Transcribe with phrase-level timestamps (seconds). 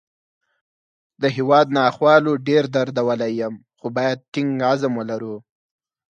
[1.21, 5.35] د هیواد ناخوالو ډېر دردولی یم، خو باید ټینګ عزم ولرو